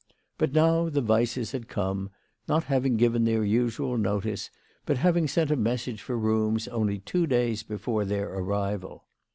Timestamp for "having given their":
2.63-3.43